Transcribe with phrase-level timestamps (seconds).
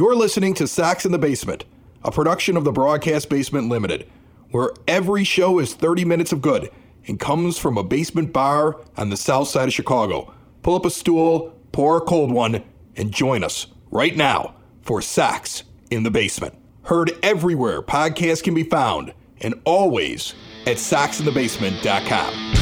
[0.00, 1.66] You're listening to Sox in the Basement,
[2.02, 4.08] a production of the Broadcast Basement Limited,
[4.50, 6.70] where every show is 30 minutes of good
[7.06, 10.32] and comes from a basement bar on the south side of Chicago.
[10.62, 12.64] Pull up a stool, pour a cold one,
[12.96, 16.54] and join us right now for Sox in the Basement.
[16.84, 19.12] Heard everywhere podcasts can be found
[19.42, 20.34] and always
[20.66, 22.59] at soxinthebasement.com.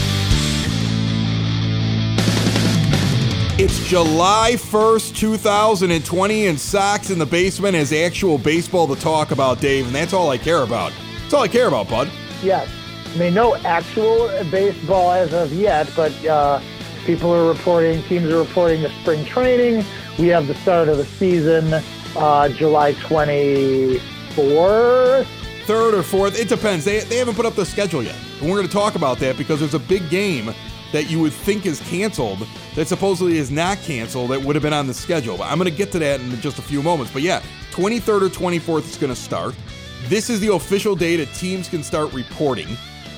[3.60, 9.60] It's July 1st, 2020, and Sox in the Basement has actual baseball to talk about,
[9.60, 10.92] Dave, and that's all I care about.
[11.22, 12.08] That's all I care about, bud.
[12.40, 12.68] Yes.
[13.12, 16.60] I mean, no actual baseball as of yet, but uh,
[17.04, 19.84] people are reporting, teams are reporting the spring training.
[20.20, 21.82] We have the start of the season
[22.14, 25.26] uh, July 24th.
[25.64, 26.84] Third or fourth, it depends.
[26.84, 28.14] They, they haven't put up the schedule yet.
[28.40, 30.54] And we're going to talk about that because there's a big game
[30.92, 34.72] that you would think is canceled that supposedly is not canceled that would have been
[34.72, 35.36] on the schedule.
[35.36, 37.12] But I'm going to get to that in just a few moments.
[37.12, 37.42] But yeah,
[37.72, 39.54] 23rd or 24th is going to start.
[40.06, 42.68] This is the official day that teams can start reporting.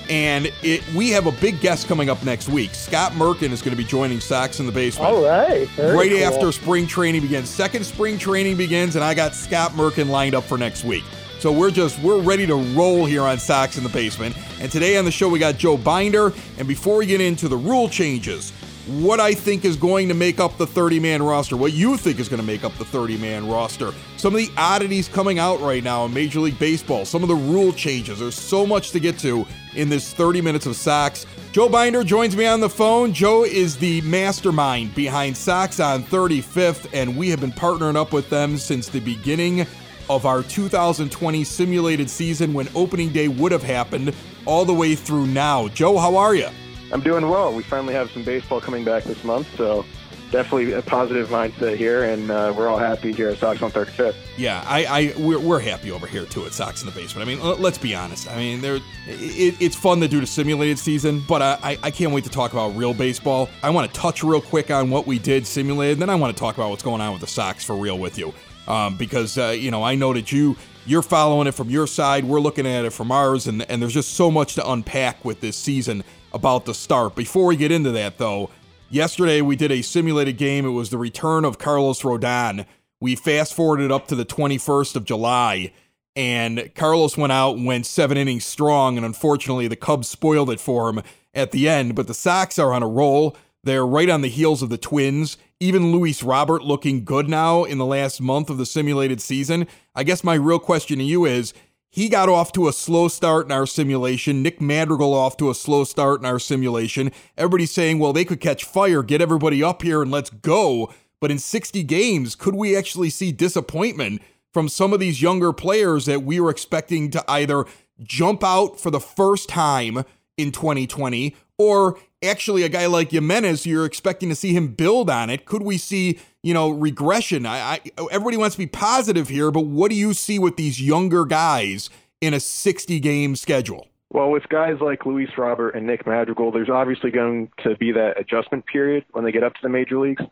[0.08, 2.74] And it, we have a big guest coming up next week.
[2.74, 5.08] Scott Merkin is going to be joining Sox in the basement.
[5.08, 5.68] All right.
[5.78, 6.24] right cool.
[6.24, 7.48] after spring training begins.
[7.48, 11.04] Second spring training begins, and I got Scott Merkin lined up for next week.
[11.40, 14.36] So we're just we're ready to roll here on Sox in the Basement.
[14.60, 16.34] And today on the show we got Joe Binder.
[16.58, 18.50] And before we get into the rule changes,
[18.86, 22.20] what I think is going to make up the 30 man roster, what you think
[22.20, 25.62] is going to make up the 30 man roster, some of the oddities coming out
[25.62, 28.18] right now in Major League Baseball, some of the rule changes.
[28.18, 31.24] There's so much to get to in this 30 minutes of Sox.
[31.52, 33.14] Joe Binder joins me on the phone.
[33.14, 38.28] Joe is the mastermind behind Sox on 35th, and we have been partnering up with
[38.28, 39.66] them since the beginning
[40.10, 44.12] of our 2020 simulated season when opening day would have happened
[44.44, 45.68] all the way through now.
[45.68, 46.48] Joe, how are you?
[46.92, 47.54] I'm doing well.
[47.54, 49.86] We finally have some baseball coming back this month, so
[50.32, 54.16] definitely a positive mindset here, and uh, we're all happy here at Sox on 35th.
[54.36, 57.28] Yeah, I, I we're, we're happy over here too at Sox in the basement.
[57.28, 58.28] I mean, let's be honest.
[58.28, 62.12] I mean, there it, it's fun to do the simulated season, but I, I can't
[62.12, 63.48] wait to talk about real baseball.
[63.62, 66.40] I want to touch real quick on what we did simulated, then I want to
[66.40, 68.34] talk about what's going on with the Sox for real with you
[68.70, 72.24] um, because uh, you know I know that you you're following it from your side,
[72.24, 75.40] we're looking at it from ours, and and there's just so much to unpack with
[75.40, 77.16] this season about the start.
[77.16, 78.48] Before we get into that though,
[78.88, 80.64] yesterday we did a simulated game.
[80.64, 82.64] It was the return of Carlos Rodon.
[83.00, 85.72] We fast forwarded up to the 21st of July.
[86.16, 90.60] And Carlos went out and went seven innings strong, and unfortunately, the Cubs spoiled it
[90.60, 91.94] for him at the end.
[91.94, 93.36] But the Sox are on a roll.
[93.62, 97.76] They're right on the heels of the Twins even Luis Robert looking good now in
[97.76, 99.68] the last month of the simulated season.
[99.94, 101.52] I guess my real question to you is
[101.90, 104.42] he got off to a slow start in our simulation.
[104.42, 107.12] Nick Madrigal off to a slow start in our simulation.
[107.36, 110.90] Everybody's saying, well, they could catch fire, get everybody up here, and let's go.
[111.20, 114.22] But in 60 games, could we actually see disappointment
[114.54, 117.66] from some of these younger players that we were expecting to either
[118.02, 120.04] jump out for the first time
[120.42, 125.30] in 2020 or actually a guy like Jimenez, you're expecting to see him build on
[125.30, 125.44] it.
[125.44, 127.44] Could we see, you know, regression?
[127.46, 130.80] I, I, everybody wants to be positive here, but what do you see with these
[130.80, 131.90] younger guys
[132.20, 133.88] in a 60 game schedule?
[134.12, 138.18] Well, with guys like Luis Robert and Nick Madrigal, there's obviously going to be that
[138.18, 140.22] adjustment period when they get up to the major leagues.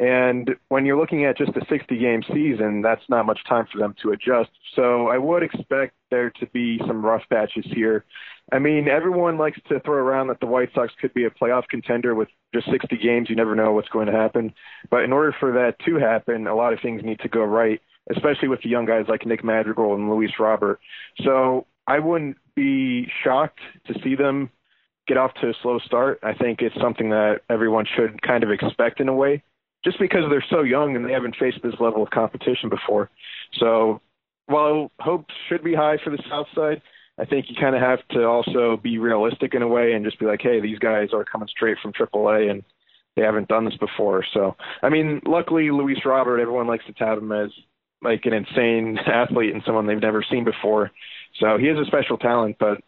[0.00, 3.78] And when you're looking at just a 60 game season, that's not much time for
[3.78, 4.48] them to adjust.
[4.74, 8.06] So I would expect there to be some rough patches here
[8.52, 11.68] I mean, everyone likes to throw around that the White Sox could be a playoff
[11.68, 13.28] contender with just 60 games.
[13.30, 14.52] You never know what's going to happen.
[14.90, 17.80] But in order for that to happen, a lot of things need to go right,
[18.10, 20.80] especially with the young guys like Nick Madrigal and Luis Robert.
[21.22, 24.50] So I wouldn't be shocked to see them
[25.06, 26.20] get off to a slow start.
[26.22, 29.42] I think it's something that everyone should kind of expect in a way,
[29.84, 33.10] just because they're so young and they haven't faced this level of competition before.
[33.58, 34.00] So
[34.46, 36.82] while hopes should be high for the South Side,
[37.20, 40.18] I think you kind of have to also be realistic in a way and just
[40.18, 42.64] be like, hey, these guys are coming straight from AAA and
[43.14, 44.24] they haven't done this before.
[44.32, 47.50] So, I mean, luckily, Luis Robert, everyone likes to tout him as
[48.00, 50.90] like an insane athlete and someone they've never seen before.
[51.38, 52.78] So he is a special talent, but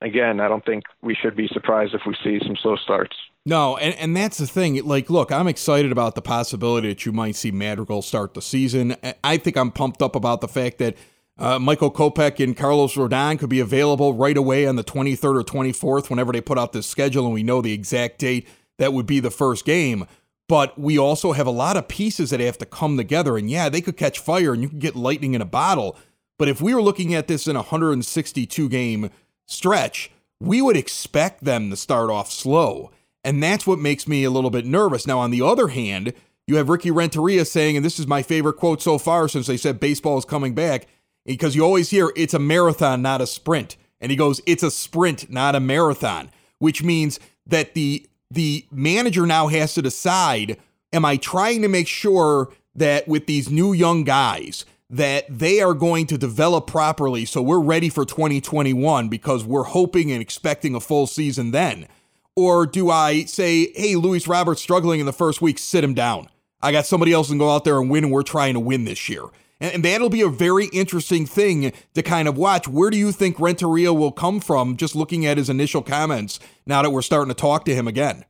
[0.00, 3.14] again, I don't think we should be surprised if we see some slow starts.
[3.44, 4.84] No, and, and that's the thing.
[4.84, 8.96] Like, look, I'm excited about the possibility that you might see Madrigal start the season.
[9.22, 10.96] I think I'm pumped up about the fact that
[11.38, 15.44] uh, Michael Kopech and Carlos Rodon could be available right away on the 23rd or
[15.44, 18.48] 24th whenever they put out this schedule and we know the exact date
[18.78, 20.06] that would be the first game.
[20.48, 23.36] But we also have a lot of pieces that have to come together.
[23.36, 25.96] And yeah, they could catch fire and you could get lightning in a bottle.
[26.38, 29.10] But if we were looking at this in a 162 game
[29.46, 30.10] stretch,
[30.40, 32.90] we would expect them to start off slow.
[33.24, 35.06] And that's what makes me a little bit nervous.
[35.06, 36.12] Now, on the other hand,
[36.46, 39.56] you have Ricky Renteria saying, and this is my favorite quote so far since they
[39.56, 40.86] said baseball is coming back,
[41.26, 43.76] because you always hear it's a marathon, not a sprint.
[44.00, 49.24] And he goes, it's a sprint, not a marathon, which means that the the manager
[49.24, 50.56] now has to decide,
[50.92, 55.74] am I trying to make sure that with these new young guys that they are
[55.74, 60.80] going to develop properly so we're ready for 2021 because we're hoping and expecting a
[60.80, 61.88] full season then?
[62.34, 66.28] Or do I say, hey, Luis Roberts struggling in the first week, sit him down?
[66.60, 68.84] I got somebody else can go out there and win, and we're trying to win
[68.84, 69.22] this year.
[69.60, 72.68] And, that'll be a very interesting thing to kind of watch.
[72.68, 76.82] Where do you think Renteria will come from just looking at his initial comments now
[76.82, 78.24] that we're starting to talk to him again?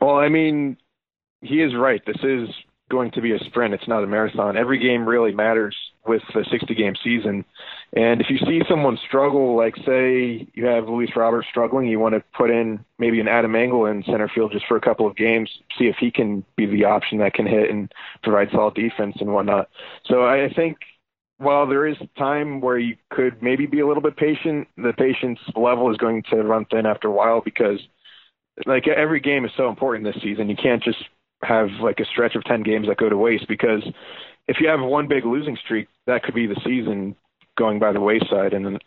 [0.00, 0.76] Well, I mean,
[1.40, 2.02] he is right.
[2.06, 2.48] This is
[2.90, 3.72] going to be a sprint.
[3.72, 4.56] It's not a marathon.
[4.56, 7.44] Every game really matters with a 60 game season.
[7.92, 12.14] And if you see someone struggle, like say you have Luis Roberts struggling, you want
[12.14, 15.16] to put in maybe an Adam Engel in center field just for a couple of
[15.16, 17.92] games, see if he can be the option that can hit and
[18.22, 19.68] provide solid defense and whatnot.
[20.06, 20.78] So I think
[21.38, 25.38] while there is time where you could maybe be a little bit patient, the patience
[25.56, 27.80] level is going to run thin after a while because
[28.66, 30.48] like every game is so important this season.
[30.48, 30.98] You can't just
[31.42, 33.82] have like a stretch of 10 games that go to waste because
[34.50, 37.14] if you have one big losing streak, that could be the season
[37.56, 38.52] going by the wayside.
[38.52, 38.82] And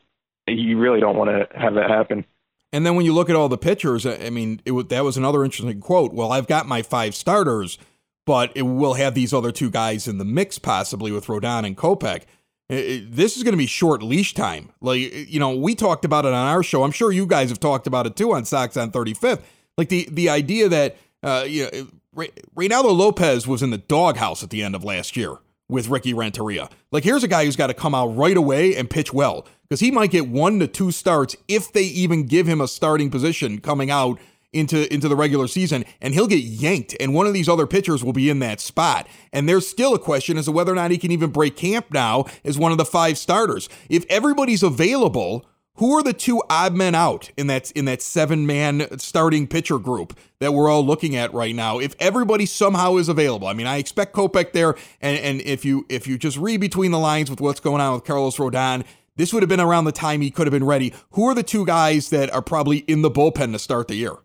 [0.45, 2.25] you really don't want to have that happen.
[2.74, 5.45] And then when you look at all the pitchers, I mean, it, that was another
[5.45, 6.12] interesting quote.
[6.12, 7.77] Well, I've got my five starters,
[8.25, 11.77] but it will have these other two guys in the mix possibly with Rodon and
[11.77, 12.24] Kopech.
[12.68, 14.74] this is going to be short leash time.
[14.81, 15.00] Like,
[15.30, 16.83] you know, we talked about it on our show.
[16.83, 19.44] I'm sure you guys have talked about it too on Sox on 35th.
[19.77, 24.50] Like the the idea that uh, you know, Reynaldo Lopez was in the doghouse at
[24.50, 25.38] the end of last year
[25.74, 26.70] with Ricky Renteria.
[26.92, 29.80] Like, here's a guy who's got to come out right away and pitch well because
[29.80, 33.60] he might get one to two starts if they even give him a starting position
[33.60, 34.20] coming out
[34.54, 38.04] into into the regular season and he'll get yanked and one of these other pitchers
[38.04, 40.92] will be in that spot and there's still a question as to whether or not
[40.92, 45.44] he can even break camp now as one of the five starters if everybody's available
[45.78, 49.80] who are the two odd men out in that in that seven man starting pitcher
[49.80, 51.80] group that we're all looking at right now?
[51.80, 55.86] If everybody somehow is available, I mean, I expect Kopech there, and and if you
[55.90, 58.86] if you just read between the lines with what's going on with Carlos Rodon,
[59.16, 60.94] this would have been around the time he could have been ready.
[61.12, 64.16] Who are the two guys that are probably in the bullpen to start the year?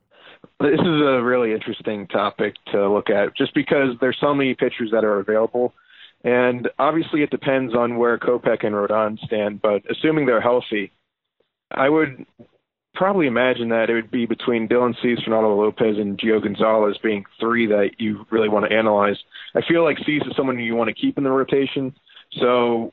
[0.60, 4.90] This is a really interesting topic to look at, just because there's so many pitchers
[4.92, 5.72] that are available.
[6.24, 9.62] And obviously, it depends on where Kopech and Rodon stand.
[9.62, 10.90] But assuming they're healthy,
[11.70, 12.26] I would
[12.98, 17.24] probably imagine that it would be between Dylan Cease, Reynaldo Lopez, and Gio Gonzalez being
[17.38, 19.16] three that you really want to analyze.
[19.54, 21.94] I feel like Cease is someone you want to keep in the rotation.
[22.40, 22.92] So,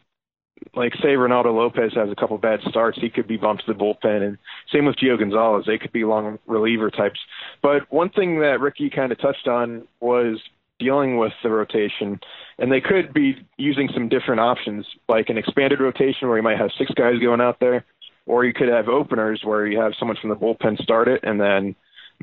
[0.75, 3.79] like, say Reynaldo Lopez has a couple bad starts, he could be bumped to the
[3.79, 4.21] bullpen.
[4.21, 4.37] And
[4.71, 5.65] same with Gio Gonzalez.
[5.65, 7.19] They could be long reliever types.
[7.63, 10.39] But one thing that Ricky kind of touched on was
[10.77, 12.19] dealing with the rotation.
[12.59, 16.59] And they could be using some different options, like an expanded rotation where you might
[16.59, 17.85] have six guys going out there
[18.25, 21.39] or you could have openers where you have someone from the bullpen start it and
[21.39, 21.75] then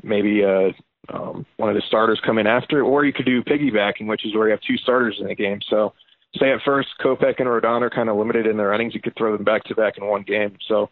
[0.03, 0.71] maybe uh,
[1.09, 4.33] um, one of the starters come in after, or you could do piggybacking, which is
[4.33, 5.59] where you have two starters in the game.
[5.69, 5.93] So,
[6.39, 9.15] say at first Kopech and Rodon are kind of limited in their innings, you could
[9.15, 10.57] throw them back to back in one game.
[10.67, 10.89] So,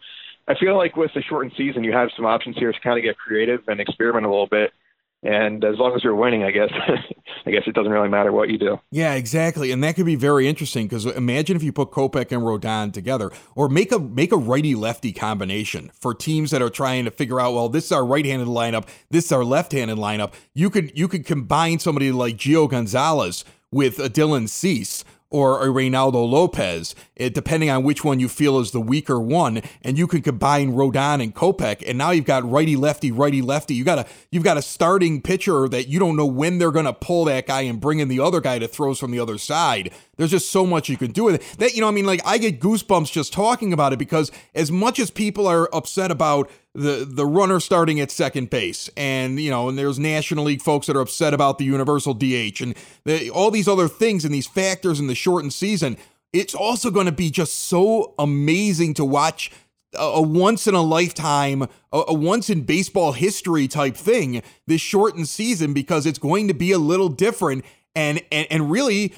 [0.48, 3.04] I feel like with the shortened season, you have some options here to kind of
[3.04, 4.72] get creative and experiment a little bit
[5.22, 6.70] and as long as you're winning, I guess,
[7.46, 8.80] I guess it doesn't really matter what you do.
[8.90, 12.42] Yeah, exactly, and that could be very interesting because imagine if you put Kopech and
[12.42, 17.04] Rodon together, or make a make a righty lefty combination for teams that are trying
[17.04, 20.32] to figure out, well, this is our right-handed lineup, this is our left-handed lineup.
[20.54, 25.68] You could you could combine somebody like Gio Gonzalez with a Dylan Cease or a
[25.68, 30.06] Reynaldo Lopez, it, depending on which one you feel is the weaker one, and you
[30.06, 33.74] can combine Rodon and Kopech, and now you've got righty lefty, righty lefty.
[33.74, 36.84] You got a you've got a starting pitcher that you don't know when they're going
[36.84, 39.38] to pull that guy and bring in the other guy to throws from the other
[39.38, 39.90] side.
[40.16, 41.58] There's just so much you can do with it.
[41.58, 44.70] That you know, I mean, like I get goosebumps just talking about it because as
[44.70, 49.50] much as people are upset about the the runner starting at second base, and you
[49.50, 52.74] know, and there's National League folks that are upset about the universal DH and
[53.04, 55.96] the, all these other things and these factors in the shortened season.
[56.32, 59.50] It's also going to be just so amazing to watch
[59.94, 61.62] a, a once in a lifetime,
[61.92, 66.54] a, a once in baseball history type thing this shortened season because it's going to
[66.54, 67.64] be a little different
[67.94, 69.14] and and and really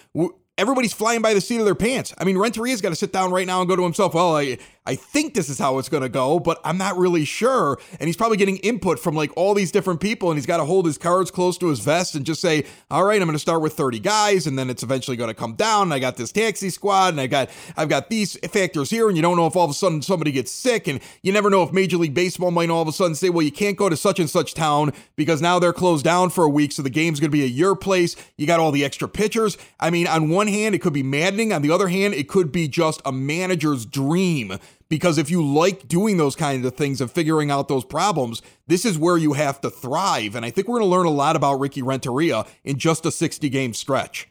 [0.58, 2.14] everybody's flying by the seat of their pants.
[2.18, 4.58] I mean, Renteria's got to sit down right now and go to himself, well, I,
[4.86, 7.78] I think this is how it's going to go, but I'm not really sure.
[7.98, 10.66] And he's probably getting input from like all these different people, and he's got to
[10.66, 13.38] hold his cards close to his vest and just say, all right, I'm going to
[13.38, 15.90] start with 30 guys, and then it's eventually going to come down.
[15.90, 17.48] I got this taxi squad, and I got
[17.78, 20.32] I've got these factors here, and you don't know if all of a sudden somebody
[20.32, 23.14] gets sick, and you never know if Major League Baseball might all of a sudden
[23.14, 26.28] say, well, you can't go to such and such town because now they're closed down
[26.28, 28.16] for a week, so the game's going to be at your place.
[28.36, 29.56] You got all the extra pitchers.
[29.80, 31.54] I mean, on one hand, it could be maddening.
[31.54, 35.88] On the other hand, it could be just a manager's dream because if you like
[35.88, 39.60] doing those kinds of things and figuring out those problems, this is where you have
[39.62, 40.34] to thrive.
[40.34, 43.10] And I think we're going to learn a lot about Ricky Renteria in just a
[43.10, 44.28] 60 game stretch.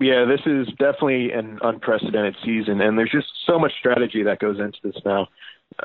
[0.00, 4.58] Yeah, this is definitely an unprecedented season, and there's just so much strategy that goes
[4.58, 5.28] into this now.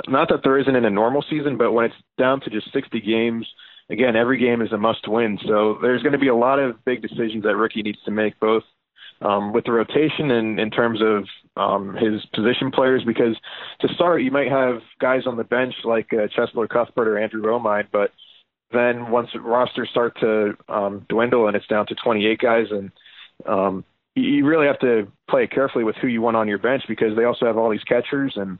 [0.07, 2.99] Not that there isn't in a normal season, but when it's down to just 60
[2.99, 3.47] games,
[3.89, 5.37] again, every game is a must win.
[5.45, 8.39] So there's going to be a lot of big decisions that Ricky needs to make,
[8.39, 8.63] both
[9.21, 13.03] um, with the rotation and in terms of um, his position players.
[13.05, 13.35] Because
[13.81, 17.41] to start, you might have guys on the bench like uh, Cheslor Cuthbert or Andrew
[17.41, 18.11] Romine, but
[18.71, 22.91] then once rosters start to um, dwindle and it's down to 28 guys, and
[23.45, 23.83] um,
[24.15, 27.23] you really have to play carefully with who you want on your bench because they
[27.23, 28.57] also have all these catchers and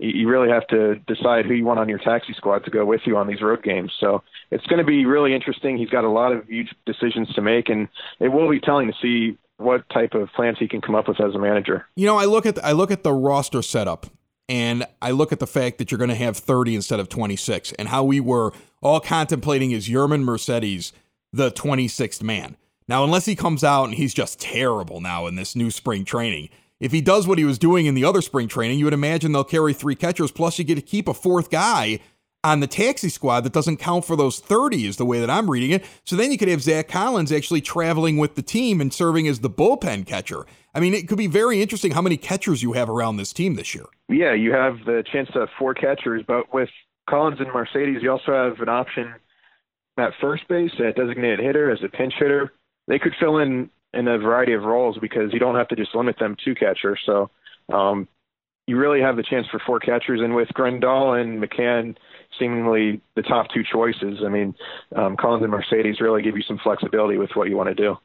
[0.00, 3.00] you really have to decide who you want on your taxi squad to go with
[3.04, 3.92] you on these road games.
[3.98, 5.76] So it's going to be really interesting.
[5.76, 7.88] He's got a lot of huge decisions to make, and
[8.20, 11.20] it will be telling to see what type of plans he can come up with
[11.20, 11.86] as a manager.
[11.96, 14.06] You know, I look at the, I look at the roster setup,
[14.48, 17.72] and I look at the fact that you're going to have 30 instead of 26,
[17.72, 20.92] and how we were all contemplating is Yermin Mercedes
[21.32, 22.56] the 26th man.
[22.88, 26.48] Now, unless he comes out and he's just terrible now in this new spring training
[26.80, 29.32] if he does what he was doing in the other spring training, you would imagine
[29.32, 30.30] they'll carry three catchers.
[30.30, 31.98] Plus, you get to keep a fourth guy
[32.44, 35.50] on the taxi squad that doesn't count for those 30, is the way that I'm
[35.50, 35.84] reading it.
[36.04, 39.40] So then you could have Zach Collins actually traveling with the team and serving as
[39.40, 40.46] the bullpen catcher.
[40.74, 43.54] I mean, it could be very interesting how many catchers you have around this team
[43.54, 43.86] this year.
[44.08, 46.68] Yeah, you have the chance to have four catchers, but with
[47.10, 49.14] Collins and Mercedes, you also have an option
[49.96, 52.52] at first base, at designated hitter, as a pinch hitter.
[52.86, 55.94] They could fill in in a variety of roles because you don't have to just
[55.94, 56.96] limit them to catcher.
[57.04, 57.30] So
[57.72, 58.06] um,
[58.66, 61.96] you really have the chance for four catchers, and with Grandal and McCann
[62.38, 64.54] seemingly the top two choices, I mean,
[64.94, 67.96] um, Collins and Mercedes really give you some flexibility with what you want to do.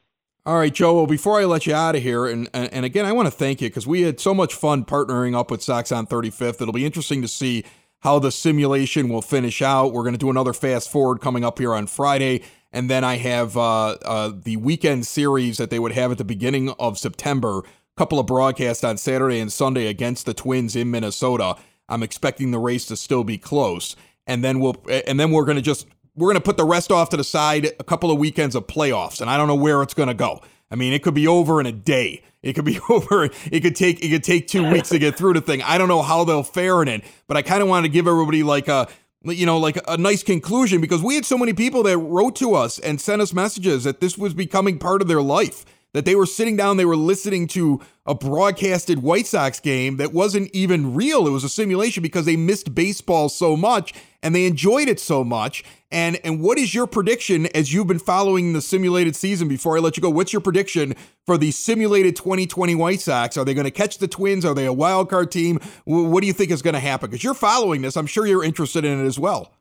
[0.46, 0.96] All right, Joe.
[0.96, 3.62] Well, before I let you out of here, and and again, I want to thank
[3.62, 6.62] you because we had so much fun partnering up with Sox on 35th.
[6.62, 7.64] It'll be interesting to see
[8.04, 9.94] how the simulation will finish out.
[9.94, 12.42] We're going to do another fast forward coming up here on Friday.
[12.74, 16.26] And then I have uh, uh, the weekend series that they would have at the
[16.26, 17.60] beginning of September.
[17.60, 17.64] A
[17.96, 21.56] couple of broadcasts on Saturday and Sunday against the Twins in Minnesota.
[21.88, 23.96] I'm expecting the race to still be close,
[24.28, 27.18] and then we'll and then we're gonna just we're gonna put the rest off to
[27.18, 27.72] the side.
[27.80, 30.42] A couple of weekends of playoffs, and I don't know where it's gonna go.
[30.72, 32.24] I mean, it could be over in a day.
[32.42, 33.30] It could be over.
[33.52, 35.62] It could take it could take two weeks to get through the thing.
[35.62, 38.08] I don't know how they'll fare in it, but I kind of wanted to give
[38.08, 38.88] everybody like a
[39.26, 42.56] you know, like a nice conclusion because we had so many people that wrote to
[42.56, 45.64] us and sent us messages that this was becoming part of their life.
[45.94, 50.12] That they were sitting down, they were listening to a broadcasted White Sox game that
[50.12, 51.28] wasn't even real.
[51.28, 55.24] It was a simulation because they missed baseball so much and they enjoyed it so
[55.24, 55.64] much.
[55.92, 59.48] And and what is your prediction as you've been following the simulated season?
[59.48, 60.96] Before I let you go, what's your prediction
[61.28, 63.38] for the simulated 2020 White Sox?
[63.38, 64.44] Are they going to catch the Twins?
[64.44, 65.60] Are they a wild card team?
[65.86, 67.12] What do you think is going to happen?
[67.12, 69.53] Because you're following this, I'm sure you're interested in it as well.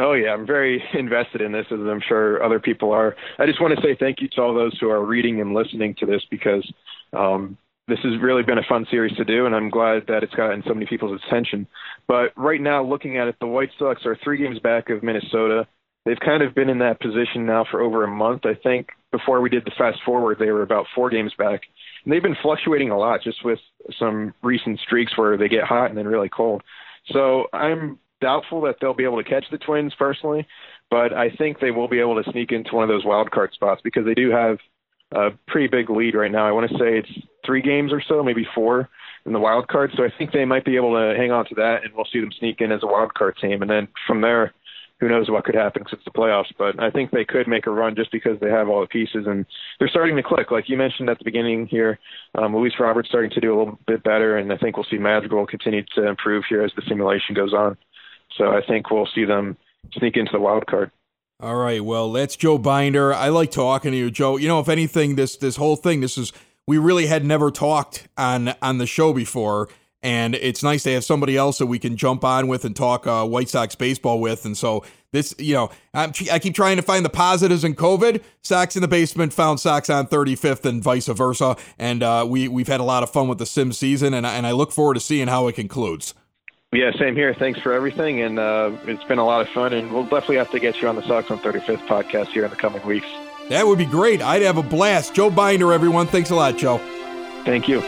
[0.00, 3.14] Oh yeah, I'm very invested in this, as I'm sure other people are.
[3.38, 5.94] I just want to say thank you to all those who are reading and listening
[6.00, 6.66] to this because
[7.12, 10.34] um, this has really been a fun series to do, and I'm glad that it's
[10.34, 11.66] gotten so many people's attention.
[12.08, 15.66] But right now, looking at it, the White Sox are three games back of Minnesota.
[16.06, 18.46] They've kind of been in that position now for over a month.
[18.46, 21.60] I think before we did the fast forward, they were about four games back.
[22.04, 23.58] And they've been fluctuating a lot just with
[23.98, 26.62] some recent streaks where they get hot and then really cold.
[27.12, 30.46] So I'm doubtful that they'll be able to catch the Twins personally,
[30.90, 33.52] but I think they will be able to sneak into one of those wild card
[33.52, 34.58] spots because they do have
[35.12, 36.46] a pretty big lead right now.
[36.46, 38.88] I want to say it's three games or so, maybe four
[39.26, 39.90] in the wild card.
[39.96, 42.20] So I think they might be able to hang on to that, and we'll see
[42.20, 43.62] them sneak in as a wild card team.
[43.62, 44.54] And then from there,
[45.00, 46.52] who knows what could happen it's the playoffs.
[46.58, 49.24] But I think they could make a run just because they have all the pieces
[49.26, 49.46] and
[49.78, 50.50] they're starting to click.
[50.50, 51.98] Like you mentioned at the beginning here,
[52.36, 54.98] um, Luis Roberts starting to do a little bit better, and I think we'll see
[54.98, 57.76] Madrigal continue to improve here as the simulation goes on.
[58.36, 59.56] So I think we'll see them
[59.92, 60.90] sneak into the wild card.
[61.40, 61.82] All right.
[61.82, 63.14] Well, that's Joe Binder.
[63.14, 64.36] I like talking to you, Joe.
[64.36, 66.32] You know, if anything, this this whole thing, this is
[66.66, 69.68] we really had never talked on on the show before,
[70.02, 73.06] and it's nice to have somebody else that we can jump on with and talk
[73.06, 74.44] uh, White Sox baseball with.
[74.44, 78.22] And so this, you know, I'm, i keep trying to find the positives in COVID.
[78.42, 81.56] Sox in the basement found Sox on 35th, and vice versa.
[81.78, 84.46] And uh, we we've had a lot of fun with the sim season, and and
[84.46, 86.12] I look forward to seeing how it concludes.
[86.72, 87.34] Yeah, same here.
[87.34, 89.72] Thanks for everything, and uh, it's been a lot of fun.
[89.72, 92.50] And we'll definitely have to get you on the Sox on 35th podcast here in
[92.50, 93.08] the coming weeks.
[93.48, 94.22] That would be great.
[94.22, 95.12] I'd have a blast.
[95.12, 96.06] Joe Binder, everyone.
[96.06, 96.78] Thanks a lot, Joe.
[97.44, 97.80] Thank you.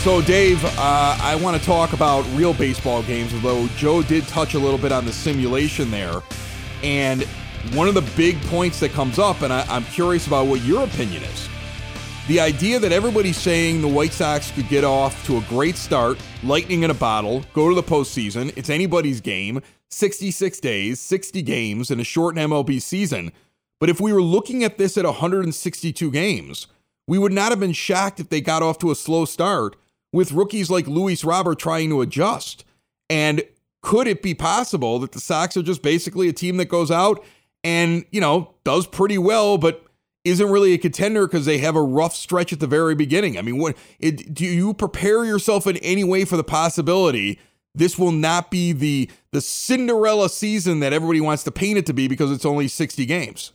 [0.00, 4.54] So, Dave, uh, I want to talk about real baseball games, although Joe did touch
[4.54, 6.22] a little bit on the simulation there.
[6.82, 7.24] And
[7.74, 10.84] one of the big points that comes up, and I, I'm curious about what your
[10.84, 11.50] opinion is.
[12.26, 16.16] The idea that everybody's saying the White Sox could get off to a great start,
[16.42, 21.90] lightning in a bottle, go to the postseason, it's anybody's game, 66 days, 60 games
[21.90, 23.30] in a shortened MLB season.
[23.78, 26.66] But if we were looking at this at 162 games,
[27.06, 29.76] we would not have been shocked if they got off to a slow start
[30.10, 32.64] with rookies like Luis Robert trying to adjust.
[33.10, 33.42] And
[33.82, 37.22] could it be possible that the Sox are just basically a team that goes out
[37.62, 39.83] and, you know, does pretty well, but
[40.24, 43.38] isn't really a contender because they have a rough stretch at the very beginning?
[43.38, 47.38] I mean, what it, do you prepare yourself in any way for the possibility
[47.74, 51.92] this will not be the the Cinderella season that everybody wants to paint it to
[51.92, 53.52] be because it's only 60 games?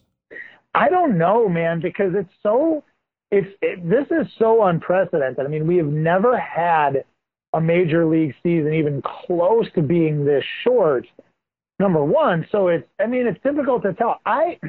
[0.75, 2.83] I don't know, man, because it's so
[3.31, 5.45] it's it, this is so unprecedented.
[5.45, 7.05] I mean, we have never had
[7.53, 11.07] a major league season even close to being this short.
[11.79, 14.19] Number one, so it's I mean it's difficult to tell.
[14.25, 14.59] I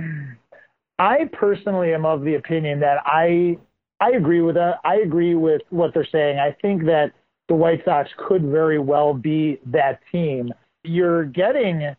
[1.00, 3.56] I personally am of the opinion that I
[4.00, 4.80] I agree with that.
[4.84, 6.38] I agree with what they're saying.
[6.38, 7.12] I think that
[7.48, 10.52] the White Sox could very well be that team.
[10.84, 11.94] You're getting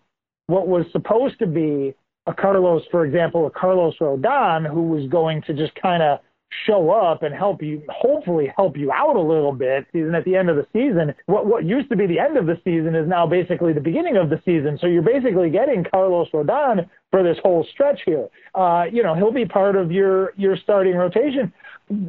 [0.48, 1.96] what was supposed to be
[2.28, 6.20] a Carlos, for example, a Carlos Rodon, who was going to just kind of
[6.66, 9.86] show up and help you, hopefully help you out a little bit.
[9.92, 12.46] Season at the end of the season, what what used to be the end of
[12.46, 14.78] the season is now basically the beginning of the season.
[14.80, 18.28] So you're basically getting Carlos Rodon for this whole stretch here.
[18.56, 21.52] Uh, you know, he'll be part of your your starting rotation.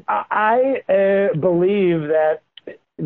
[0.08, 2.40] I uh, believe that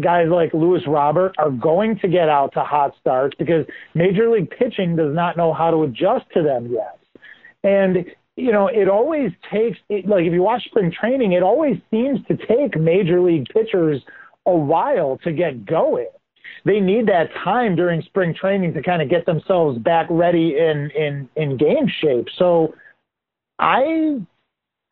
[0.01, 4.51] guys like Luis Robert are going to get out to hot starts because Major League
[4.51, 6.99] pitching does not know how to adjust to them yet.
[7.63, 8.05] And
[8.37, 12.37] you know, it always takes, like, if you watch spring training, it always seems to
[12.37, 14.03] take major league pitchers
[14.45, 16.09] a while to get going.
[16.65, 20.91] They need that time during spring training to kind of get themselves back ready in,
[20.91, 22.27] in, in game shape.
[22.37, 22.75] So
[23.59, 24.21] I,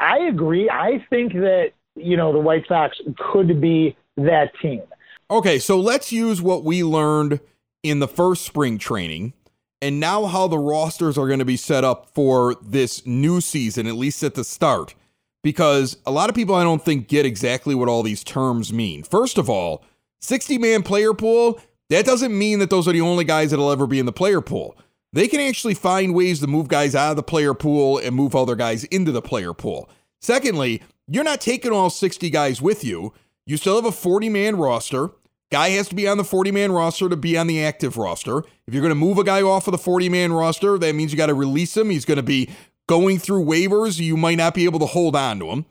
[0.01, 0.71] I agree.
[0.71, 4.83] I think that, you know, the White Sox could be that team.
[5.31, 7.41] Okay, so let's use what we learned
[7.83, 9.35] in the first spring training
[9.85, 13.87] and now how the rosters are going to be set up for this new season,
[13.87, 14.95] at least at the start.
[15.43, 19.03] Because a lot of people I don't think get exactly what all these terms mean.
[19.03, 19.85] First of all,
[20.23, 23.87] 60 man player pool, that doesn't mean that those are the only guys that'll ever
[23.87, 24.75] be in the player pool.
[25.13, 28.35] They can actually find ways to move guys out of the player pool and move
[28.35, 29.91] other guys into the player pool.
[30.19, 33.13] Secondly, you're not taking all 60 guys with you.
[33.45, 35.11] You still have a 40 man roster.
[35.53, 38.39] Guy has to be on the 40 man roster to be on the active roster.
[38.67, 41.13] If you're going to move a guy off of the 40 man roster, that means
[41.13, 41.91] you got to release him.
[41.91, 42.51] He's going to be
[42.89, 44.01] going through waivers.
[44.01, 45.67] You might not be able to hold on to him.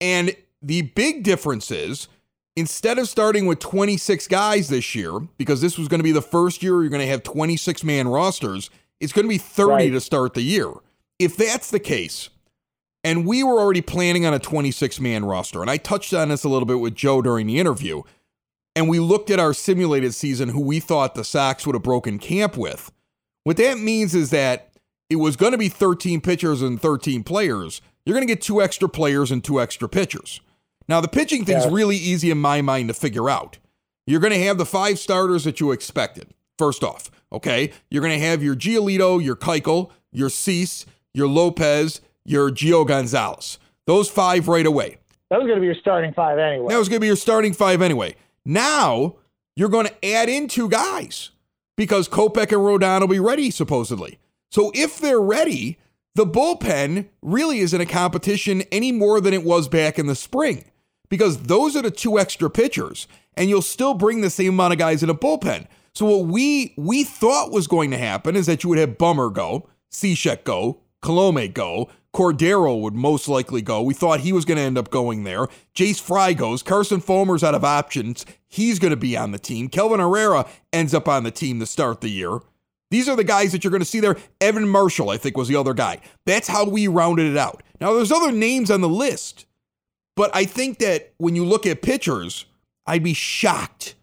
[0.00, 2.08] And the big difference is
[2.56, 6.22] instead of starting with 26 guys this year, because this was going to be the
[6.22, 9.92] first year you're going to have 26 man rosters, it's going to be 30 right.
[9.92, 10.72] to start the year.
[11.18, 12.30] If that's the case,
[13.02, 16.44] and we were already planning on a 26 man roster, and I touched on this
[16.44, 18.02] a little bit with Joe during the interview
[18.74, 22.18] and we looked at our simulated season who we thought the Sox would have broken
[22.18, 22.92] camp with.
[23.44, 24.70] What that means is that
[25.08, 27.82] it was going to be 13 pitchers and 13 players.
[28.04, 30.40] You're going to get two extra players and two extra pitchers.
[30.88, 31.72] Now, the pitching thing's yeah.
[31.72, 33.58] really easy in my mind to figure out.
[34.06, 37.10] You're going to have the five starters that you expected, first off.
[37.32, 37.72] Okay.
[37.90, 43.58] You're going to have your Giolito, your Keuchel, your Cease, your Lopez, your Gio Gonzalez.
[43.86, 44.98] Those five right away.
[45.30, 46.72] That was going to be your starting five anyway.
[46.72, 48.16] That was going to be your starting five anyway.
[48.44, 49.16] Now
[49.56, 51.30] you're going to add in two guys
[51.76, 54.18] because Kopech and Rodon will be ready, supposedly.
[54.50, 55.78] So if they're ready,
[56.14, 60.64] the bullpen really isn't a competition any more than it was back in the spring
[61.08, 64.78] because those are the two extra pitchers, and you'll still bring the same amount of
[64.78, 65.66] guys in a bullpen.
[65.94, 69.30] So what we we thought was going to happen is that you would have Bummer
[69.30, 73.82] go, Cishek go, Colome go, Cordero would most likely go.
[73.82, 75.46] We thought he was going to end up going there.
[75.74, 76.62] Jace Fry goes.
[76.62, 78.26] Carson Fulmer's out of options.
[78.48, 79.68] He's going to be on the team.
[79.68, 82.40] Kelvin Herrera ends up on the team to start the year.
[82.90, 84.16] These are the guys that you're going to see there.
[84.40, 86.00] Evan Marshall, I think, was the other guy.
[86.26, 87.62] That's how we rounded it out.
[87.80, 89.46] Now, there's other names on the list,
[90.16, 92.46] but I think that when you look at pitchers,
[92.86, 93.94] I'd be shocked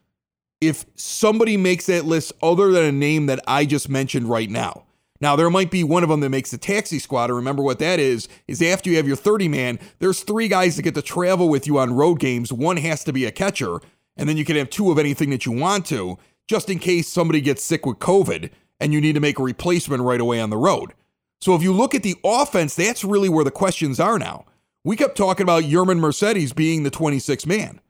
[0.61, 4.85] if somebody makes that list other than a name that I just mentioned right now.
[5.19, 7.25] Now, there might be one of them that makes the taxi squad.
[7.25, 10.75] And remember what that is, is after you have your 30 man, there's three guys
[10.75, 12.53] that get to travel with you on road games.
[12.53, 13.79] One has to be a catcher.
[14.15, 17.07] And then you can have two of anything that you want to, just in case
[17.07, 18.49] somebody gets sick with COVID
[18.79, 20.93] and you need to make a replacement right away on the road.
[21.41, 24.45] So if you look at the offense, that's really where the questions are now.
[24.83, 27.81] We kept talking about Yermin Mercedes being the 26th man.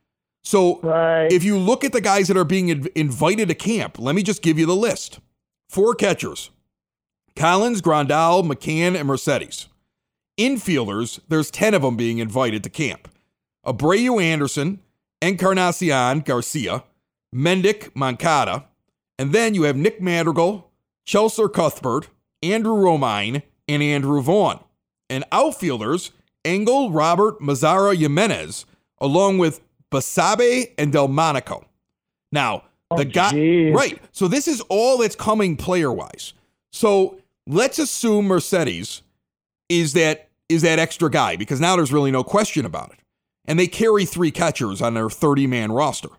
[0.43, 1.31] So Right.
[1.31, 4.23] if you look at the guys that are being inv- invited to camp, let me
[4.23, 5.19] just give you the list.
[5.69, 6.49] Four catchers
[7.37, 9.67] Collins, Grandal, McCann, and Mercedes.
[10.39, 13.07] Infielders, there's 10 of them being invited to camp.
[13.65, 14.79] Abreu Anderson,
[15.21, 16.83] Encarnacion Garcia,
[17.33, 18.65] Mendick Moncada,
[19.19, 20.71] and then you have Nick Madrigal,
[21.05, 22.09] Cheslor Cuthbert,
[22.41, 24.59] Andrew Romine, and Andrew Vaughn.
[25.09, 26.11] And outfielders,
[26.43, 28.65] Engel, Robert, Mazara, Jimenez,
[28.99, 31.65] along with Basabe and Delmonico.
[32.31, 33.99] Now, oh, the guy, right?
[34.11, 36.33] So this is all that's coming player wise.
[36.71, 39.01] So let's assume Mercedes
[39.69, 42.99] is that is that extra guy because now there's really no question about it.
[43.45, 46.09] And they carry three catchers on their 30 man roster.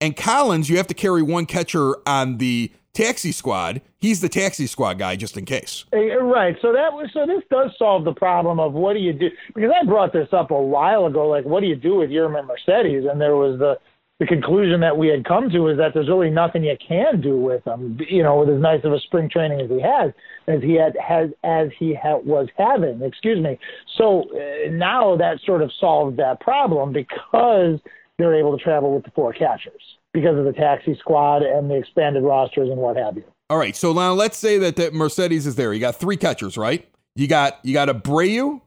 [0.00, 3.80] And Collins, you have to carry one catcher on the taxi squad.
[3.98, 5.84] He's the taxi squad guy just in case.
[5.92, 6.56] Eh, Right.
[6.60, 9.70] So that was so this does solve the problem of what do you do because
[9.70, 11.28] I brought this up a while ago.
[11.28, 13.04] Like, what do you do with Yermin Mercedes?
[13.10, 13.78] And there was the
[14.22, 17.36] the conclusion that we had come to is that there's really nothing you can do
[17.36, 17.98] with him.
[18.08, 20.12] You know, with as nice of a spring training as he has,
[20.46, 23.02] as he had has as he was having.
[23.02, 23.58] Excuse me.
[23.98, 27.80] So uh, now that sort of solved that problem because
[28.16, 29.82] they're able to travel with the four catchers
[30.14, 33.24] because of the taxi squad and the expanded rosters and what have you.
[33.50, 35.74] All right, so now let's say that, that Mercedes is there.
[35.74, 36.88] You got three catchers, right?
[37.16, 38.60] You got you got Abreu,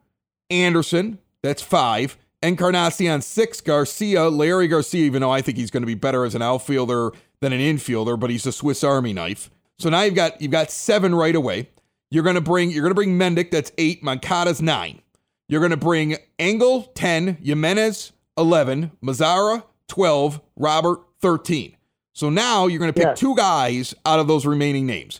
[0.50, 5.88] Anderson, that's five, Encarnacion six, Garcia, Larry Garcia, even though I think he's going to
[5.88, 9.50] be better as an outfielder than an infielder, but he's a Swiss Army knife.
[9.80, 11.69] So now you've got you've got seven right away.
[12.12, 15.02] You're gonna bring you're gonna bring Mendick, that's eight, Moncada's nine.
[15.48, 21.76] You're gonna bring Engel, 10, Jimenez, 11, Mazara, 12, Robert, 13.
[22.13, 25.19] So now you're gonna pick two guys out of those remaining names.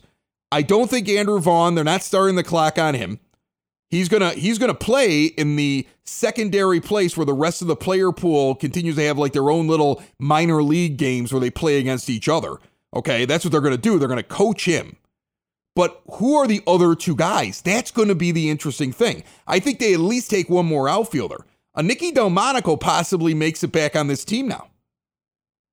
[0.52, 3.20] I don't think Andrew Vaughn, they're not starting the clock on him.
[3.90, 8.12] He's gonna he's gonna play in the secondary place where the rest of the player
[8.12, 12.10] pool continues to have like their own little minor league games where they play against
[12.10, 12.58] each other.
[12.96, 14.00] Okay, that's what they're gonna do.
[14.00, 14.98] They're gonna coach him.
[15.76, 17.62] But who are the other two guys?
[17.62, 19.24] That's to be the interesting thing.
[19.46, 21.46] I think they at least take one more outfielder.
[21.76, 24.70] A Nicky Delmonico possibly makes it back on this team now.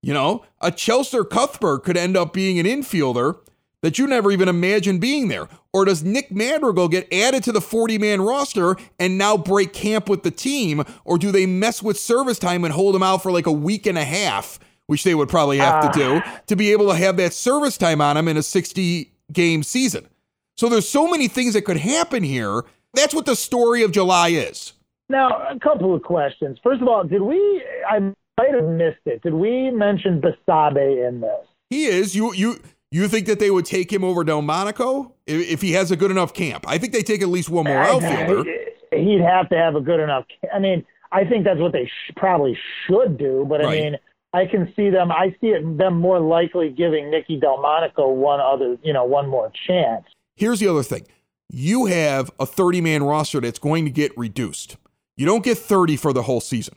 [0.02, 3.38] You know, a Cheslor Cuthbert could end up being an infielder
[3.82, 5.48] that you never even imagined being there.
[5.72, 10.08] Or does Nick Madrigal get added to the 40 man roster and now break camp
[10.08, 10.84] with the team?
[11.04, 13.86] Or do they mess with service time and hold him out for like a week
[13.86, 15.92] and a half, which they would probably have to ah.
[15.92, 19.62] do, to be able to have that service time on him in a 60 game
[19.62, 20.08] season?
[20.56, 22.64] So there's so many things that could happen here.
[22.94, 24.74] That's what the story of July is.
[25.08, 26.58] Now, a couple of questions.
[26.62, 27.62] First of all, did we?
[27.88, 29.22] I might have missed it.
[29.22, 31.46] Did we mention Basabe in this?
[31.68, 32.14] He is.
[32.14, 32.60] You you
[32.98, 36.10] you think that they would take him over Delmonico if, if he has a good
[36.10, 36.64] enough camp?
[36.68, 38.44] I think they take at least one more uh, outfielder.
[38.92, 40.24] He'd have to have a good enough.
[40.54, 43.46] I mean, I think that's what they sh- probably should do.
[43.48, 43.82] But I Right.
[43.82, 43.96] mean,
[44.34, 45.10] I can see them.
[45.12, 49.52] I see it them more likely giving Nicky Delmonico one other, you know, one more
[49.66, 50.04] chance.
[50.36, 51.06] Here's the other thing.
[51.50, 54.76] You have a 30 man roster that's going to get reduced.
[55.18, 56.76] You don't get 30 for the whole season.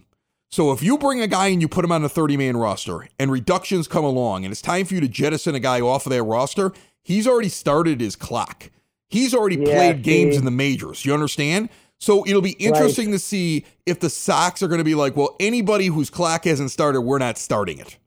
[0.49, 3.07] So if you bring a guy and you put him on a 30 man roster
[3.19, 6.11] and reductions come along and it's time for you to jettison a guy off of
[6.11, 8.71] that roster, he's already started his clock.
[9.07, 11.05] He's already Yeah, played games in the majors.
[11.05, 11.69] You understand?
[11.99, 15.35] So it'll be interesting to see if the Sox are going to be like, well,
[15.39, 17.97] anybody whose clock hasn't started, we're not starting it.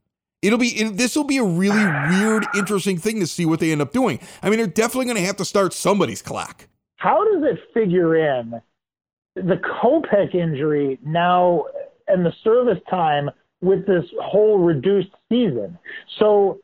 [0.42, 3.72] It'll be it, this will be a really weird, interesting thing to see what they
[3.72, 4.20] end up doing.
[4.42, 6.68] I mean, they're definitely going to have to start somebody's clock.
[6.96, 8.60] How does it figure in
[9.34, 11.64] the Kopech injury now
[12.08, 15.78] and the service time with this whole reduced season?
[16.18, 16.60] So,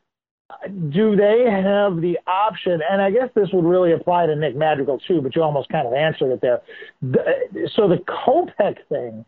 [0.89, 2.79] do they have the option?
[2.89, 5.87] And I guess this would really apply to Nick Madrigal too, but you almost kind
[5.87, 6.61] of answered it there.
[7.75, 9.25] So the Kopech thing,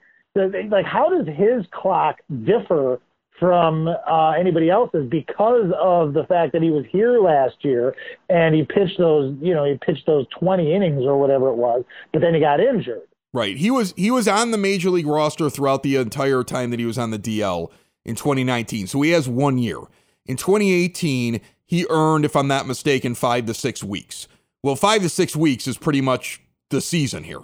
[0.69, 2.99] like, how does his clock differ?
[3.39, 7.93] From uh, anybody else's because of the fact that he was here last year
[8.30, 11.84] and he pitched those, you know, he pitched those 20 innings or whatever it was,
[12.12, 13.06] but then he got injured.
[13.33, 13.57] Right.
[13.57, 16.85] He was he was on the major league roster throughout the entire time that he
[16.85, 17.69] was on the DL
[18.05, 18.87] in 2019.
[18.87, 19.79] So he has one year.
[20.25, 24.27] In 2018, he earned, if I'm not mistaken, five to six weeks.
[24.63, 27.41] Well, five to six weeks is pretty much the season here.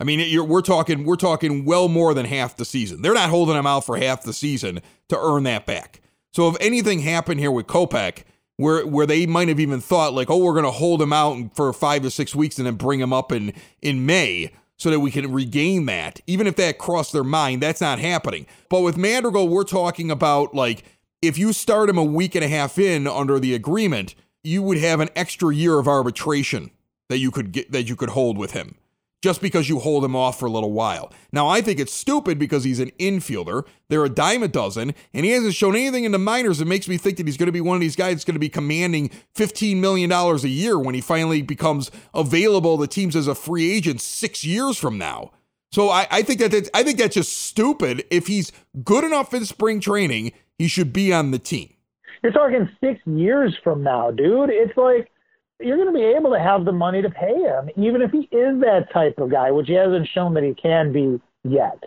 [0.00, 3.02] I mean, we're talking we're talking well more than half the season.
[3.02, 6.00] They're not holding him out for half the season to earn that back.
[6.32, 8.22] So if anything happened here with Kopech,
[8.56, 11.54] where where they might have even thought like, oh, we're going to hold him out
[11.54, 15.00] for five to six weeks and then bring him up in in May so that
[15.00, 16.20] we can regain that.
[16.26, 18.46] Even if that crossed their mind, that's not happening.
[18.70, 20.84] But with Madrigal, we're talking about like
[21.20, 24.78] if you start him a week and a half in under the agreement, you would
[24.78, 26.70] have an extra year of arbitration
[27.08, 28.76] that you could get that you could hold with him
[29.22, 31.12] just because you hold him off for a little while.
[31.32, 33.64] Now, I think it's stupid because he's an infielder.
[33.88, 36.88] They're a dime a dozen, and he hasn't shown anything in the minors that makes
[36.88, 38.48] me think that he's going to be one of these guys that's going to be
[38.48, 43.34] commanding $15 million a year when he finally becomes available to the teams as a
[43.34, 45.32] free agent six years from now.
[45.70, 48.04] So I, I think that I think that's just stupid.
[48.10, 48.52] If he's
[48.84, 51.74] good enough in spring training, he should be on the team.
[52.22, 54.50] You're talking six years from now, dude.
[54.50, 55.10] It's like
[55.60, 58.28] you're going to be able to have the money to pay him, even if he
[58.34, 61.82] is that type of guy, which he hasn't shown that he can be yet.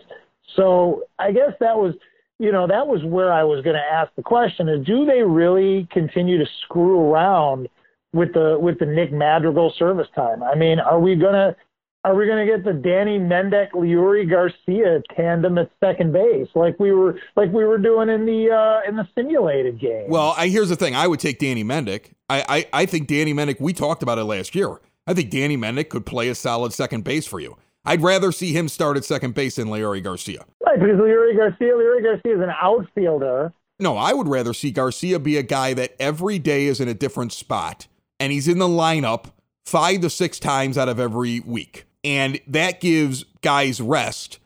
[0.56, 1.94] So I guess that was,
[2.38, 5.22] you know, that was where I was going to ask the question: is do they
[5.22, 7.68] really continue to screw around
[8.12, 10.42] with the with the Nick Madrigal service time?
[10.42, 11.56] I mean, are we going to
[12.04, 16.90] are we to get the Danny Mendick, Leury Garcia tandem at second base like we
[16.90, 20.08] were like we were doing in the uh, in the simulated game?
[20.08, 22.10] Well, I, here's the thing: I would take Danny Mendick.
[22.32, 23.60] I, I I think Danny Mendick.
[23.60, 24.80] We talked about it last year.
[25.06, 27.56] I think Danny Mendick could play a solid second base for you.
[27.84, 30.44] I'd rather see him start at second base than Leury Garcia.
[30.64, 33.52] Right, because Leury Garcia, Leury Garcia is an outfielder.
[33.80, 36.94] No, I would rather see Garcia be a guy that every day is in a
[36.94, 37.88] different spot
[38.20, 39.32] and he's in the lineup
[39.66, 41.86] five to six times out of every week.
[42.04, 44.38] And that gives guys rest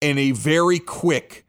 [0.00, 1.43] and a very quick,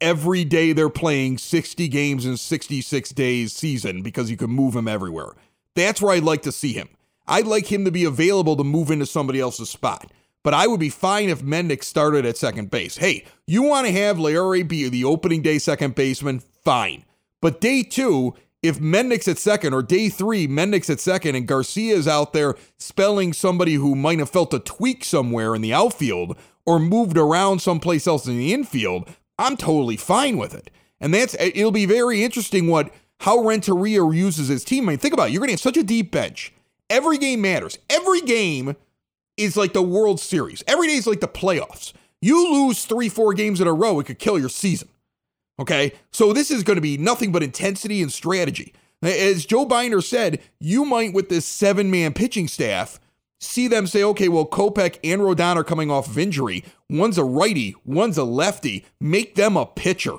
[0.00, 4.88] every day they're playing 60 games in 66 days season because you can move him
[4.88, 5.32] everywhere.
[5.74, 6.88] That's where I'd like to see him.
[7.26, 10.10] I'd like him to be available to move into somebody else's spot.
[10.42, 12.96] But I would be fine if Mendick started at second base.
[12.96, 16.40] Hey, you want to have Leury be the opening day second baseman?
[16.64, 17.04] Fine.
[17.40, 21.94] But day two, if Mendick's at second or day three, Mendick's at second and Garcia
[21.94, 26.36] is out there spelling somebody who might have felt a tweak somewhere in the outfield
[26.64, 30.70] or moved around someplace else in the infield, I'm totally fine with it.
[31.00, 34.88] And that's it'll be very interesting what how Renteria uses his team.
[34.88, 35.32] I mean, think about it.
[35.32, 36.52] You're gonna have such a deep bench.
[36.90, 37.78] Every game matters.
[37.90, 38.76] Every game
[39.36, 40.64] is like the World Series.
[40.66, 41.92] Every day is like the playoffs.
[42.20, 44.88] You lose three, four games in a row, it could kill your season.
[45.60, 45.92] Okay.
[46.10, 48.74] So this is going to be nothing but intensity and strategy.
[49.02, 52.98] As Joe Binder said, you might, with this seven man pitching staff,
[53.40, 56.64] see them say, okay, well, Kopech and Rodon are coming off of injury.
[56.88, 58.84] One's a righty, one's a lefty.
[59.00, 60.16] Make them a pitcher.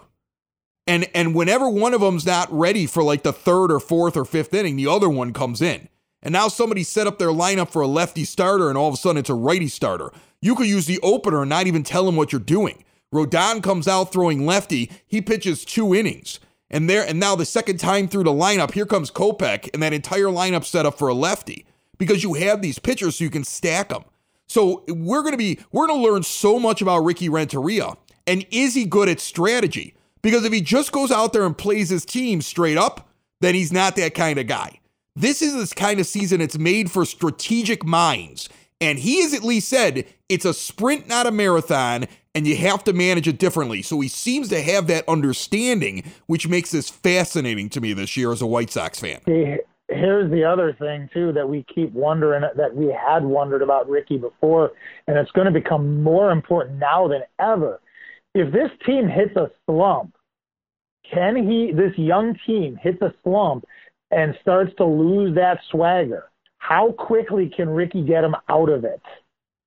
[0.88, 4.26] And, and whenever one of them's not ready for like the third or fourth or
[4.26, 5.88] fifth inning, the other one comes in.
[6.22, 8.98] And now somebody set up their lineup for a lefty starter, and all of a
[8.98, 10.12] sudden it's a righty starter.
[10.42, 12.84] You could use the opener and not even tell him what you're doing.
[13.14, 14.92] Rodon comes out throwing lefty.
[15.08, 16.40] He pitches two innings.
[16.70, 19.94] And there and now the second time through the lineup, here comes Kopech, and that
[19.94, 21.66] entire lineup set up for a lefty
[22.00, 24.04] because you have these pitchers so you can stack them.
[24.48, 27.96] So we're gonna be we're gonna learn so much about Ricky Renteria.
[28.26, 29.94] And is he good at strategy?
[30.24, 33.10] Because if he just goes out there and plays his team straight up,
[33.42, 34.80] then he's not that kind of guy.
[35.16, 38.50] This is this kind of season it's made for strategic minds.
[38.82, 42.84] And he has at least said it's a sprint, not a marathon, and you have
[42.86, 43.82] to manage it differently.
[43.82, 48.32] So he seems to have that understanding, which makes this fascinating to me this year
[48.32, 49.20] as a White Sox fan.
[49.90, 54.18] Here's the other thing too that we keep wondering that we had wondered about Ricky
[54.18, 54.72] before,
[55.08, 57.82] and it's going to become more important now than ever.
[58.36, 60.16] If this team hits a slump,
[61.12, 61.72] can he?
[61.72, 63.66] This young team hits a slump
[64.12, 66.26] and starts to lose that swagger.
[66.60, 69.02] How quickly can Ricky get him out of it?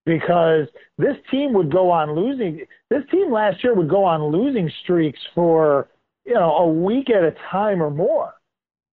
[0.04, 0.66] because
[0.98, 2.64] this team would go on losing.
[2.90, 5.88] This team last year would go on losing streaks for
[6.24, 8.34] you know a week at a time or more.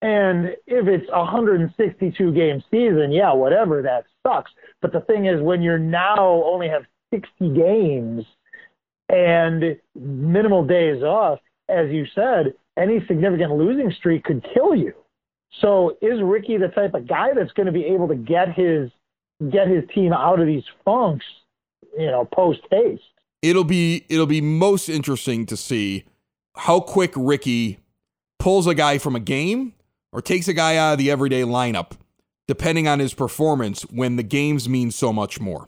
[0.01, 4.51] And if it's a 162 game season, yeah, whatever, that sucks.
[4.81, 8.25] But the thing is, when you're now only have 60 games
[9.09, 14.93] and minimal days off, as you said, any significant losing streak could kill you.
[15.61, 18.91] So is Ricky the type of guy that's going to be able to get his
[19.49, 21.25] get his team out of these funks,
[21.97, 23.03] you know, post haste.
[23.41, 26.03] It'll be it'll be most interesting to see
[26.55, 27.79] how quick Ricky
[28.39, 29.73] pulls a guy from a game
[30.15, 31.91] or takes a guy out of the everyday lineup,
[32.47, 35.67] depending on his performance when the games mean so much more.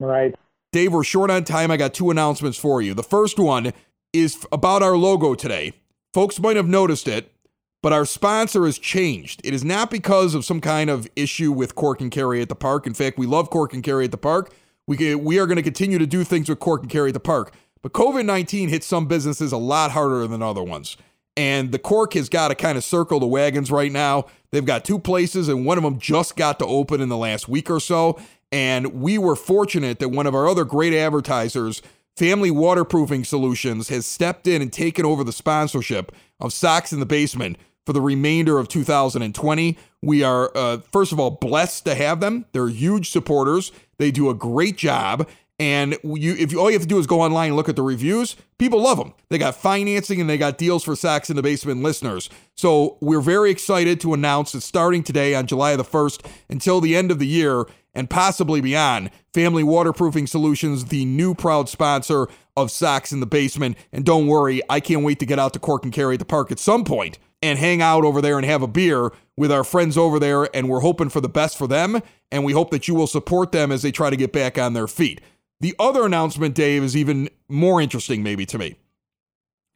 [0.00, 0.34] Right.
[0.72, 1.70] Dave, we're short on time.
[1.70, 2.92] I got two announcements for you.
[2.92, 3.72] The first one
[4.12, 5.74] is about our logo today.
[6.12, 7.32] Folks might have noticed it.
[7.80, 9.40] But our sponsor has changed.
[9.44, 12.56] It is not because of some kind of issue with Cork and Kerry at the
[12.56, 12.88] park.
[12.88, 14.52] In fact, we love Cork and Kerry at the park.
[14.88, 17.20] We, we are going to continue to do things with Cork and Kerry at the
[17.20, 17.54] park.
[17.80, 20.96] But COVID 19 hit some businesses a lot harder than other ones.
[21.38, 24.26] And the Cork has got to kind of circle the wagons right now.
[24.50, 27.48] They've got two places, and one of them just got to open in the last
[27.48, 28.18] week or so.
[28.50, 31.80] And we were fortunate that one of our other great advertisers
[32.16, 37.06] Family Waterproofing Solutions has stepped in and taken over the sponsorship of Sox in the
[37.06, 39.78] Basement for the remainder of 2020.
[40.02, 42.46] We are, uh, first of all, blessed to have them.
[42.50, 43.70] They're huge supporters.
[43.98, 45.28] They do a great job.
[45.60, 47.74] And you, if you, all you have to do is go online and look at
[47.74, 49.12] the reviews, people love them.
[49.28, 52.30] They got financing and they got deals for Sox in the Basement listeners.
[52.54, 56.94] So we're very excited to announce that starting today on July the 1st until the
[56.94, 62.70] end of the year and possibly beyond, Family Waterproofing Solutions, the new proud sponsor of
[62.70, 63.76] Sox in the Basement.
[63.92, 66.24] And don't worry, I can't wait to get out to Cork and Kerry at the
[66.24, 69.64] park at some point and hang out over there and have a beer with our
[69.64, 70.54] friends over there.
[70.54, 72.00] And we're hoping for the best for them.
[72.30, 74.74] And we hope that you will support them as they try to get back on
[74.74, 75.20] their feet.
[75.60, 78.76] The other announcement, Dave, is even more interesting, maybe to me.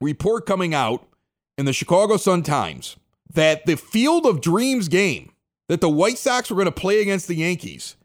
[0.01, 1.07] Report coming out
[1.59, 2.97] in the Chicago Sun Times
[3.33, 5.33] that the Field of Dreams game
[5.69, 7.97] that the White Sox were going to play against the Yankees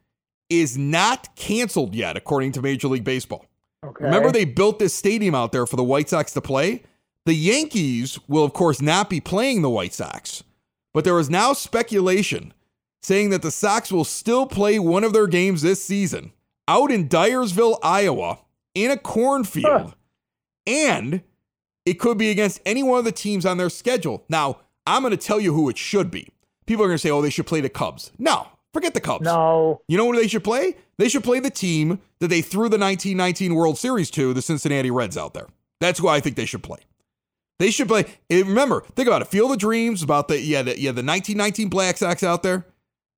[0.50, 3.46] is not canceled yet, according to Major League Baseball.
[3.86, 4.06] Okay.
[4.06, 6.84] Remember, they built this stadium out there for the White Sox to play?
[7.26, 10.44] The Yankees will, of course, not be playing the White Sox,
[10.94, 12.54] but there is now speculation
[13.02, 16.32] saying that the Sox will still play one of their games this season
[16.68, 18.40] out in Dyersville, Iowa,
[18.76, 19.66] in a cornfield.
[19.66, 19.92] Huh.
[20.66, 21.22] And
[21.86, 24.26] it could be against any one of the teams on their schedule.
[24.30, 26.30] Now, I'm going to tell you who it should be.
[26.66, 28.12] People are going to say, oh, they should play the Cubs.
[28.18, 29.24] No, forget the Cubs.
[29.24, 29.82] No.
[29.88, 30.76] You know what they should play?
[30.98, 34.92] They should play the team that they threw the 1919 World Series to, the Cincinnati
[34.92, 35.48] Reds out there.
[35.80, 36.80] That's who I think they should play.
[37.60, 38.06] They should play.
[38.30, 39.30] Remember, think about it.
[39.30, 42.66] Field of Dreams about the yeah, the, yeah, the 1919 Black Sox out there.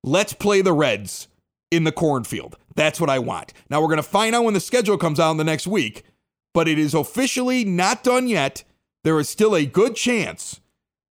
[0.02, 1.28] Let's play the Reds
[1.70, 2.56] in the cornfield.
[2.74, 3.52] That's what I want.
[3.68, 6.04] Now we're going to find out when the schedule comes out in the next week,
[6.52, 8.64] but it is officially not done yet.
[9.04, 10.60] There is still a good chance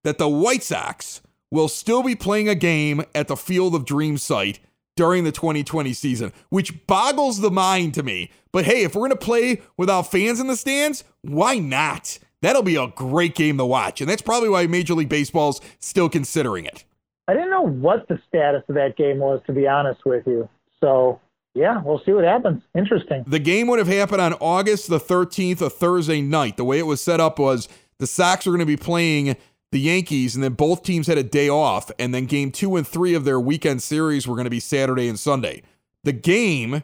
[0.04, 4.24] that the White Sox will still be playing a game at the Field of Dreams
[4.24, 4.60] site
[4.96, 8.32] during the 2020 season, which boggles the mind to me.
[8.52, 12.18] But hey, if we're going to play without fans in the stands, why not?
[12.42, 14.02] That'll be a great game to watch.
[14.02, 16.86] And that's probably why Major League Baseball's still considering it.
[17.28, 20.48] I didn't know what the status of that game was, to be honest with you.
[20.80, 21.20] So,
[21.54, 22.62] yeah, we'll see what happens.
[22.76, 23.24] Interesting.
[23.28, 26.58] The game would have happened on August the 13th, a Thursday night.
[26.58, 29.38] The way it was set up was the Sox are going to be playing
[29.72, 32.88] the Yankees, and then both teams had a day off, and then game two and
[32.88, 35.64] three of their weekend series were going to be Saturday and Sunday.
[36.04, 36.84] The game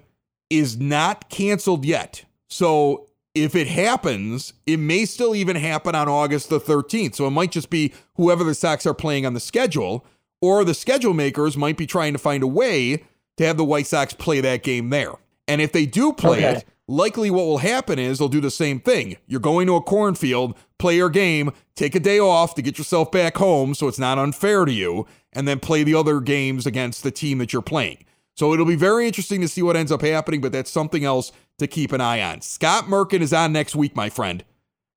[0.49, 2.25] is not canceled yet.
[2.49, 7.15] So if it happens, it may still even happen on August the 13th.
[7.15, 10.06] So it might just be whoever the Sox are playing on the schedule,
[10.41, 13.04] or the schedule makers might be trying to find a way
[13.38, 15.13] to have the White Sox play that game there.
[15.47, 16.58] And if they do play Okay.
[16.60, 19.17] it, likely what will happen is they'll do the same thing.
[19.27, 23.12] You're going to a cornfield, play your game, take a day off to get yourself
[23.12, 27.04] back home so it's not unfair to you, and then play the other games against
[27.04, 28.04] the team that you're playing.
[28.36, 31.32] So it'll be very interesting to see what ends up happening, but that's something else
[31.60, 32.41] to keep an eye on.
[32.41, 34.43] Scott Merkin is on next week, my friend.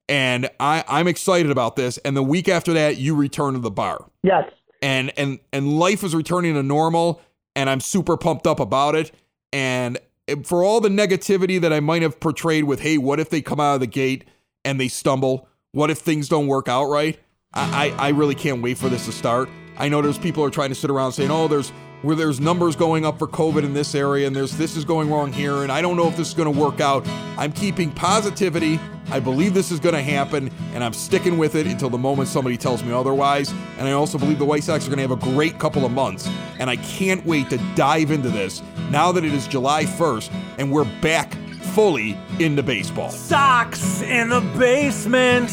[0.08, 1.98] And I, I'm excited about this.
[1.98, 4.50] And the week after that, you return to the bar Yes.
[4.84, 7.20] And and and life is returning to normal
[7.56, 9.10] and i'm super pumped up about it.
[9.52, 9.98] And
[10.44, 13.58] for all the negativity that i might have portrayed with hey what if they come
[13.58, 14.24] out of the gate
[14.64, 15.48] and they stumble?
[15.72, 17.18] What if things don't work out right?
[17.52, 19.48] I i, I really can't wait for this to start.
[19.76, 21.72] I know there's people are trying to sit around saying oh there's
[22.04, 25.10] where there's numbers going up for covid in this area and there's this is going
[25.10, 27.06] wrong here and i don't know if this is going to work out
[27.38, 28.78] i'm keeping positivity
[29.10, 32.26] I believe this is going to happen, and I'm sticking with it until the moment
[32.26, 33.52] somebody tells me otherwise.
[33.78, 35.92] And I also believe the White Sox are going to have a great couple of
[35.92, 36.26] months,
[36.58, 40.70] and I can't wait to dive into this now that it is July 1st and
[40.70, 41.34] we're back
[41.74, 43.10] fully into baseball.
[43.10, 45.50] Sox in the basement.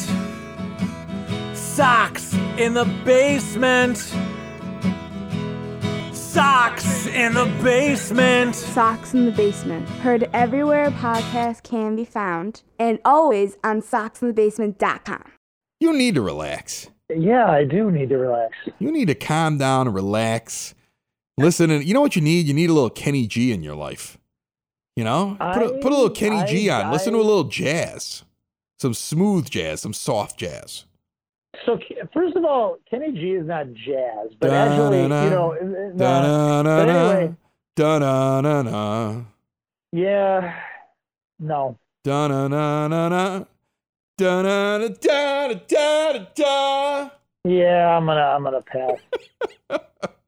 [1.55, 3.97] Sox in the basement.
[6.35, 8.55] Sox in the basement.
[8.55, 9.85] Sox in the Basement.
[9.99, 15.23] Heard everywhere a podcast can be found, and always on soxinthebasement.com.
[15.81, 16.89] You need to relax.
[17.13, 18.55] Yeah, I do need to relax.
[18.79, 20.73] You need to calm down and relax.
[21.37, 22.45] Listen, and you know what you need?
[22.45, 24.17] You need a little Kenny G in your life.
[24.95, 26.93] You know, put a, put a little Kenny G I- on.
[26.93, 28.23] Listen to a little jazz,
[28.79, 30.85] some smooth jazz, some soft jazz.
[31.65, 31.77] So,
[32.13, 35.55] first of all, Kenny G is not jazz, but Da, actually, da, you know, uh,
[35.55, 37.35] uh, Da but anyway,
[37.75, 39.23] da da na na
[39.91, 40.55] yeah,
[41.39, 41.77] no.
[42.03, 43.45] da na na na na
[44.17, 47.09] da na da da da da da.
[47.43, 50.09] Yeah, I'm gonna, I'm gonna pass.